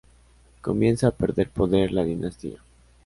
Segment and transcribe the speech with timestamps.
[0.61, 2.57] Comienza a perder poder la dinastía.